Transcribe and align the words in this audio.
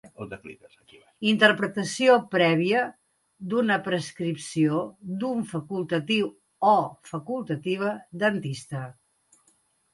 Interpretació 1.31 2.15
prèvia 2.31 2.81
d'una 3.53 3.77
prescripció 3.89 4.81
d'un 5.21 5.47
facultatiu 5.53 6.35
o 6.73 6.75
facultativa 7.13 7.95
dentista. 8.27 8.85